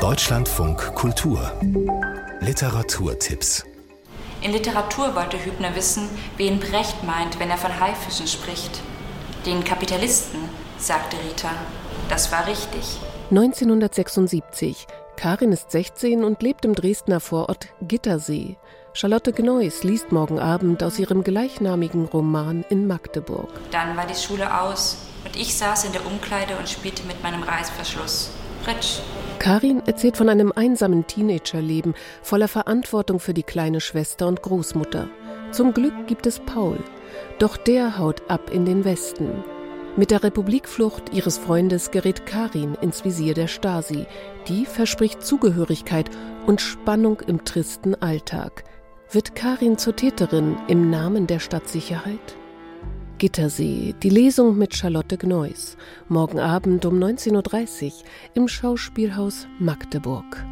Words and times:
Deutschlandfunk 0.00 0.94
Kultur 0.94 1.52
Literaturtipps 2.40 3.66
In 4.40 4.52
Literatur 4.52 5.14
wollte 5.14 5.36
Hübner 5.44 5.76
wissen, 5.76 6.08
wen 6.38 6.58
Brecht 6.58 7.04
meint, 7.04 7.38
wenn 7.38 7.50
er 7.50 7.58
von 7.58 7.78
Haifischen 7.78 8.26
spricht. 8.26 8.80
Den 9.44 9.62
Kapitalisten, 9.62 10.40
sagte 10.78 11.18
Rita. 11.18 11.50
Das 12.08 12.32
war 12.32 12.46
richtig. 12.46 12.98
1976. 13.28 14.86
Karin 15.16 15.52
ist 15.52 15.70
16 15.70 16.24
und 16.24 16.42
lebt 16.42 16.64
im 16.64 16.74
Dresdner 16.74 17.20
Vorort 17.20 17.68
Gittersee. 17.82 18.56
Charlotte 18.94 19.34
Gneuss 19.34 19.84
liest 19.84 20.12
morgen 20.12 20.38
Abend 20.38 20.82
aus 20.82 20.98
ihrem 20.98 21.22
gleichnamigen 21.22 22.06
Roman 22.06 22.64
in 22.70 22.86
Magdeburg. 22.86 23.50
Dann 23.70 23.98
war 23.98 24.06
die 24.06 24.14
Schule 24.14 24.62
aus 24.62 24.96
und 25.26 25.36
ich 25.36 25.54
saß 25.54 25.84
in 25.84 25.92
der 25.92 26.06
Umkleide 26.06 26.56
und 26.56 26.70
spielte 26.70 27.02
mit 27.02 27.22
meinem 27.22 27.42
Reißverschluss. 27.42 28.30
Ritsch. 28.66 29.00
Karin 29.38 29.82
erzählt 29.86 30.16
von 30.16 30.28
einem 30.28 30.52
einsamen 30.54 31.06
Teenagerleben 31.06 31.94
voller 32.22 32.48
Verantwortung 32.48 33.20
für 33.20 33.32
die 33.32 33.42
kleine 33.42 33.80
Schwester 33.80 34.26
und 34.26 34.42
Großmutter. 34.42 35.08
Zum 35.50 35.72
Glück 35.72 36.06
gibt 36.06 36.26
es 36.26 36.38
Paul. 36.40 36.78
Doch 37.38 37.56
der 37.56 37.98
haut 37.98 38.22
ab 38.28 38.50
in 38.52 38.66
den 38.66 38.84
Westen. 38.84 39.42
Mit 39.96 40.10
der 40.10 40.22
Republikflucht 40.22 41.12
ihres 41.12 41.38
Freundes 41.38 41.90
gerät 41.90 42.26
Karin 42.26 42.76
ins 42.80 43.04
Visier 43.04 43.34
der 43.34 43.48
Stasi. 43.48 44.06
Die 44.46 44.66
verspricht 44.66 45.22
Zugehörigkeit 45.22 46.10
und 46.46 46.60
Spannung 46.60 47.20
im 47.26 47.44
tristen 47.44 47.94
Alltag. 48.00 48.64
Wird 49.10 49.34
Karin 49.34 49.78
zur 49.78 49.96
Täterin 49.96 50.56
im 50.68 50.90
Namen 50.90 51.26
der 51.26 51.40
Stadtsicherheit? 51.40 52.36
Gittersee, 53.20 53.94
die 54.02 54.08
Lesung 54.08 54.56
mit 54.56 54.74
Charlotte 54.74 55.18
Gneuss. 55.18 55.76
Morgen 56.08 56.38
Abend 56.40 56.86
um 56.86 56.98
19.30 56.98 57.84
Uhr 57.84 57.92
im 58.32 58.48
Schauspielhaus 58.48 59.46
Magdeburg. 59.58 60.42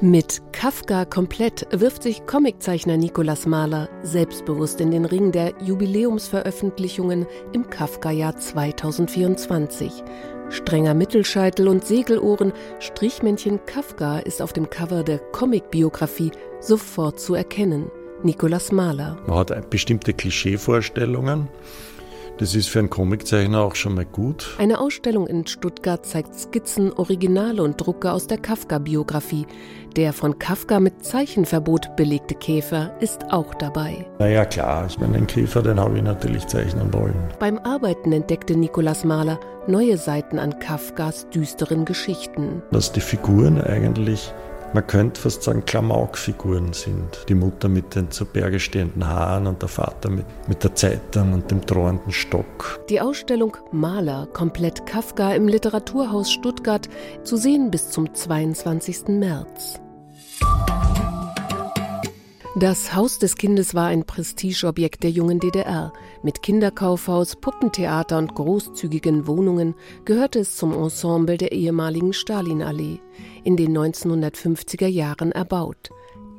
Mit 0.00 0.42
Kafka 0.50 1.04
komplett 1.04 1.64
wirft 1.70 2.02
sich 2.02 2.26
Comiczeichner 2.26 2.96
Nikolaus 2.96 3.46
Mahler 3.46 3.88
selbstbewusst 4.02 4.80
in 4.80 4.90
den 4.90 5.04
Ring 5.04 5.30
der 5.30 5.54
Jubiläumsveröffentlichungen 5.62 7.24
im 7.52 7.70
Kafka-Jahr 7.70 8.36
2024. 8.36 10.02
Strenger 10.48 10.94
Mittelscheitel 10.94 11.68
und 11.68 11.86
Segelohren, 11.86 12.52
Strichmännchen 12.80 13.64
Kafka 13.64 14.18
ist 14.18 14.42
auf 14.42 14.52
dem 14.52 14.68
Cover 14.68 15.04
der 15.04 15.20
Comicbiografie 15.20 16.32
sofort 16.58 17.20
zu 17.20 17.34
erkennen. 17.34 17.92
Nikolaus 18.22 18.72
Mahler. 18.72 19.18
Man 19.26 19.38
hat 19.38 19.70
bestimmte 19.70 20.12
Klischeevorstellungen 20.12 21.48
das 22.40 22.54
ist 22.54 22.70
für 22.70 22.78
einen 22.78 22.88
Comiczeichner 22.88 23.60
auch 23.60 23.74
schon 23.74 23.94
mal 23.94 24.06
gut. 24.06 24.56
Eine 24.56 24.80
Ausstellung 24.80 25.26
in 25.26 25.46
Stuttgart 25.46 26.06
zeigt 26.06 26.34
Skizzen, 26.34 26.90
Originale 26.90 27.62
und 27.62 27.78
Drucke 27.78 28.10
aus 28.10 28.28
der 28.28 28.38
Kafka-Biografie. 28.38 29.46
Der 29.94 30.14
von 30.14 30.38
Kafka 30.38 30.80
mit 30.80 31.04
Zeichenverbot 31.04 31.96
belegte 31.96 32.34
Käfer 32.34 32.94
ist 33.00 33.30
auch 33.30 33.52
dabei. 33.52 34.06
Naja, 34.20 34.46
klar, 34.46 34.86
ich 34.88 34.98
meine, 34.98 35.18
den 35.18 35.26
Käfer, 35.26 35.60
den 35.60 35.78
habe 35.78 35.98
ich 35.98 36.02
natürlich 36.02 36.46
zeichnen 36.46 36.90
wollen. 36.94 37.28
Beim 37.38 37.58
Arbeiten 37.58 38.10
entdeckte 38.10 38.56
Nikolaus 38.56 39.04
Mahler 39.04 39.38
neue 39.66 39.98
Seiten 39.98 40.38
an 40.38 40.58
Kafkas 40.60 41.28
düsteren 41.28 41.84
Geschichten. 41.84 42.62
Dass 42.70 42.90
die 42.90 43.00
Figuren 43.02 43.60
eigentlich 43.60 44.32
man 44.72 44.86
könnte 44.86 45.20
fast 45.20 45.42
sagen, 45.42 45.64
Klamaukfiguren 45.64 46.72
sind. 46.72 47.26
Die 47.28 47.34
Mutter 47.34 47.68
mit 47.68 47.94
den 47.94 48.10
zu 48.10 48.24
Berge 48.24 48.60
stehenden 48.60 49.06
Haaren 49.06 49.46
und 49.46 49.62
der 49.62 49.68
Vater 49.68 50.10
mit, 50.10 50.26
mit 50.48 50.62
der 50.62 50.74
Zeitung 50.74 51.32
und 51.32 51.50
dem 51.50 51.60
drohenden 51.60 52.12
Stock. 52.12 52.80
Die 52.88 53.00
Ausstellung 53.00 53.56
Maler, 53.72 54.28
komplett 54.32 54.86
Kafka 54.86 55.34
im 55.34 55.48
Literaturhaus 55.48 56.30
Stuttgart, 56.30 56.88
zu 57.24 57.36
sehen 57.36 57.70
bis 57.70 57.90
zum 57.90 58.14
22. 58.14 59.08
März. 59.08 59.80
Das 62.60 62.94
Haus 62.94 63.18
des 63.18 63.36
Kindes 63.36 63.74
war 63.74 63.86
ein 63.86 64.04
Prestigeobjekt 64.04 65.02
der 65.02 65.10
jungen 65.10 65.40
DDR. 65.40 65.94
Mit 66.22 66.42
Kinderkaufhaus, 66.42 67.36
Puppentheater 67.36 68.18
und 68.18 68.34
großzügigen 68.34 69.26
Wohnungen 69.26 69.74
gehörte 70.04 70.40
es 70.40 70.58
zum 70.58 70.74
Ensemble 70.74 71.38
der 71.38 71.52
ehemaligen 71.52 72.12
Stalinallee, 72.12 73.00
in 73.44 73.56
den 73.56 73.74
1950er 73.74 74.88
Jahren 74.88 75.32
erbaut. 75.32 75.88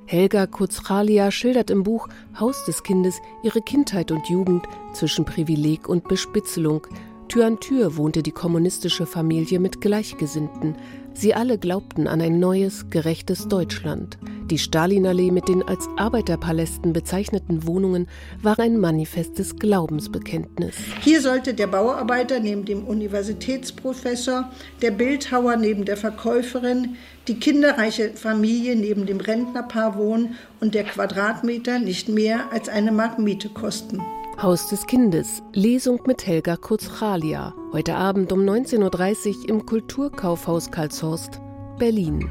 Helga 0.05 0.45
Kurzralia 0.45 1.31
schildert 1.31 1.71
im 1.71 1.81
Buch 1.81 2.07
Haus 2.39 2.65
des 2.65 2.83
Kindes 2.83 3.19
ihre 3.41 3.63
Kindheit 3.63 4.11
und 4.11 4.29
Jugend 4.29 4.63
zwischen 4.93 5.25
Privileg 5.25 5.89
und 5.89 6.07
Bespitzelung. 6.07 6.85
Tür 7.31 7.45
an 7.45 7.61
Tür 7.61 7.95
wohnte 7.95 8.23
die 8.23 8.33
kommunistische 8.33 9.05
Familie 9.05 9.61
mit 9.61 9.79
Gleichgesinnten. 9.79 10.75
Sie 11.13 11.33
alle 11.33 11.57
glaubten 11.57 12.05
an 12.05 12.19
ein 12.19 12.41
neues, 12.41 12.89
gerechtes 12.89 13.47
Deutschland. 13.47 14.17
Die 14.47 14.57
Stalinallee 14.57 15.31
mit 15.31 15.47
den 15.47 15.63
als 15.63 15.87
Arbeiterpalästen 15.95 16.91
bezeichneten 16.91 17.65
Wohnungen 17.65 18.09
war 18.41 18.59
ein 18.59 18.77
manifestes 18.77 19.55
Glaubensbekenntnis. 19.55 20.75
Hier 20.99 21.21
sollte 21.21 21.53
der 21.53 21.67
Bauarbeiter 21.67 22.41
neben 22.41 22.65
dem 22.65 22.83
Universitätsprofessor, 22.83 24.51
der 24.81 24.91
Bildhauer 24.91 25.55
neben 25.55 25.85
der 25.85 25.95
Verkäuferin, 25.95 26.97
die 27.29 27.39
kinderreiche 27.39 28.09
Familie 28.09 28.75
neben 28.75 29.05
dem 29.05 29.21
Rentnerpaar 29.21 29.97
wohnen 29.97 30.35
und 30.59 30.75
der 30.75 30.83
Quadratmeter 30.83 31.79
nicht 31.79 32.09
mehr 32.09 32.51
als 32.51 32.67
eine 32.67 32.91
Mark 32.91 33.19
Miete 33.19 33.47
kosten. 33.47 34.01
Haus 34.39 34.69
des 34.69 34.87
Kindes, 34.87 35.43
Lesung 35.53 36.01
mit 36.07 36.25
Helga 36.25 36.55
Kurzralia, 36.55 37.53
heute 37.73 37.95
Abend 37.95 38.31
um 38.31 38.39
19.30 38.41 39.43
Uhr 39.43 39.49
im 39.49 39.65
Kulturkaufhaus 39.65 40.71
Karlshorst, 40.71 41.39
Berlin. 41.77 42.27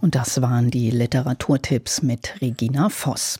Und 0.00 0.14
das 0.16 0.42
waren 0.42 0.70
die 0.70 0.90
Literaturtipps 0.90 2.02
mit 2.02 2.40
Regina 2.40 2.88
Voss. 2.88 3.38